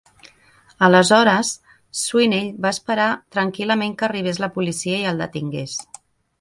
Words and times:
Aleshores, 0.87 1.51
Sweeney 1.99 2.49
va 2.65 2.73
esperar 2.77 3.07
tranquil·lament 3.37 3.95
que 4.03 4.11
arribés 4.11 4.43
la 4.47 4.53
policia 4.59 4.99
i 5.05 5.09
el 5.15 5.25
detingués. 5.27 5.81